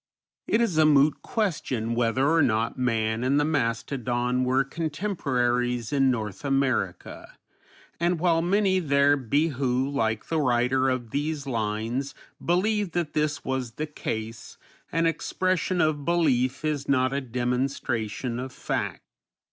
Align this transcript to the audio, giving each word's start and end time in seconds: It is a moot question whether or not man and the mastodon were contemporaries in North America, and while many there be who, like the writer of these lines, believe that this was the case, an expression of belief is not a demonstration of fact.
It 0.47 0.61
is 0.61 0.79
a 0.79 0.85
moot 0.87 1.21
question 1.21 1.93
whether 1.93 2.27
or 2.27 2.41
not 2.41 2.75
man 2.75 3.23
and 3.23 3.39
the 3.39 3.45
mastodon 3.45 4.43
were 4.43 4.63
contemporaries 4.63 5.93
in 5.93 6.09
North 6.09 6.43
America, 6.43 7.35
and 7.99 8.19
while 8.19 8.41
many 8.41 8.79
there 8.79 9.15
be 9.15 9.49
who, 9.49 9.87
like 9.87 10.25
the 10.25 10.39
writer 10.41 10.89
of 10.89 11.11
these 11.11 11.45
lines, 11.45 12.15
believe 12.43 12.93
that 12.93 13.13
this 13.13 13.45
was 13.45 13.73
the 13.73 13.85
case, 13.85 14.57
an 14.91 15.05
expression 15.05 15.79
of 15.81 16.03
belief 16.03 16.65
is 16.65 16.89
not 16.89 17.13
a 17.13 17.21
demonstration 17.21 18.39
of 18.39 18.51
fact. 18.51 19.01